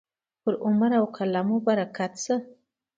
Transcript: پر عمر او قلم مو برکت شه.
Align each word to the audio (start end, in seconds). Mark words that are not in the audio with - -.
پر 0.41 0.53
عمر 0.65 0.91
او 0.99 1.05
قلم 1.17 1.45
مو 1.49 1.57
برکت 1.67 2.13
شه. 2.23 2.35